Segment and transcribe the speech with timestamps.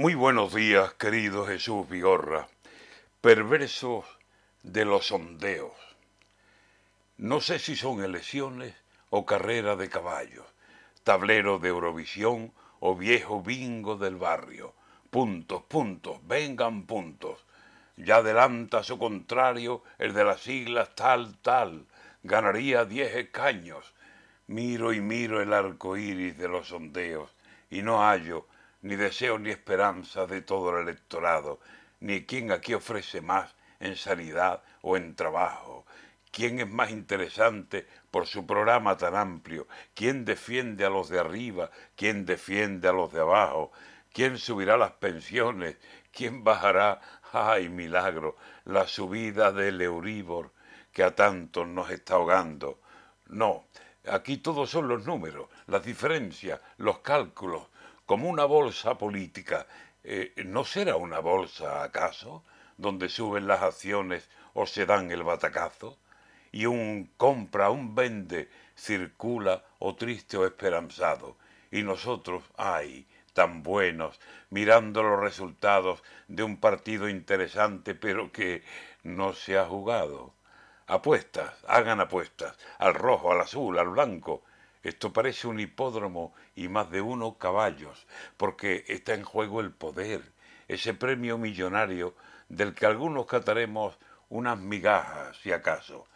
[0.00, 2.46] Muy buenos días, querido Jesús Vigorra.
[3.20, 4.04] Perversos
[4.62, 5.72] de los sondeos.
[7.16, 8.76] No sé si son elecciones
[9.10, 10.46] o carrera de caballos,
[11.02, 14.72] tablero de Eurovisión o viejo bingo del barrio.
[15.10, 17.44] Puntos, puntos, vengan puntos.
[17.96, 21.86] Ya adelanta su contrario el de las siglas tal, tal.
[22.22, 23.94] Ganaría diez escaños.
[24.46, 27.32] Miro y miro el arco iris de los sondeos
[27.68, 28.46] y no hallo
[28.82, 31.60] ni deseo ni esperanza de todo el electorado,
[32.00, 35.84] ni quién aquí ofrece más en sanidad o en trabajo,
[36.30, 41.70] quién es más interesante por su programa tan amplio, quién defiende a los de arriba,
[41.96, 43.72] quién defiende a los de abajo,
[44.12, 45.76] quién subirá las pensiones,
[46.12, 47.00] quién bajará,
[47.32, 50.52] ay milagro, la subida del Euribor
[50.92, 52.80] que a tantos nos está ahogando.
[53.26, 53.66] No,
[54.10, 57.68] aquí todos son los números, las diferencias, los cálculos,
[58.08, 59.66] como una bolsa política.
[60.02, 62.42] Eh, ¿No será una bolsa, acaso,
[62.78, 65.98] donde suben las acciones o se dan el batacazo?
[66.50, 71.36] Y un compra, un vende, circula o triste o esperanzado.
[71.70, 78.62] Y nosotros, ay, tan buenos, mirando los resultados de un partido interesante pero que
[79.02, 80.32] no se ha jugado.
[80.86, 84.44] Apuestas, hagan apuestas, al rojo, al azul, al blanco,
[84.88, 90.22] esto parece un hipódromo y más de uno caballos, porque está en juego el poder,
[90.66, 92.14] ese premio millonario
[92.48, 93.96] del que algunos cataremos
[94.28, 96.06] unas migajas, si acaso,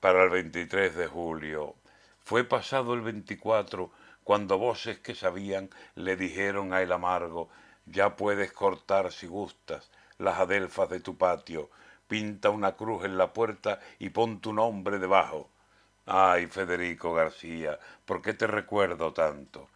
[0.00, 1.74] para el 23 de julio.
[2.20, 3.90] Fue pasado el 24
[4.24, 7.48] cuando voces que sabían le dijeron a el amargo,
[7.86, 11.70] ya puedes cortar si gustas las adelfas de tu patio,
[12.06, 15.50] pinta una cruz en la puerta y pon tu nombre debajo.
[16.12, 19.68] Ay, Federico García, ¿por qué te recuerdo tanto?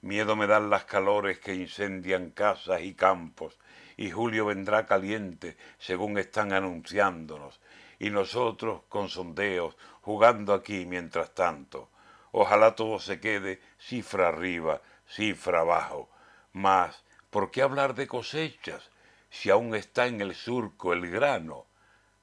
[0.00, 3.58] Miedo me dan las calores que incendian casas y campos,
[3.98, 7.60] y Julio vendrá caliente, según están anunciándonos,
[7.98, 11.90] y nosotros con sondeos, jugando aquí mientras tanto.
[12.30, 16.08] Ojalá todo se quede cifra arriba, cifra abajo.
[16.54, 18.88] Mas, ¿por qué hablar de cosechas
[19.28, 21.66] si aún está en el surco el grano?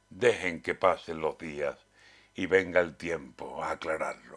[0.10, 1.78] Dejen que pasen los días
[2.40, 4.30] y venga el tiempo a aclararlo.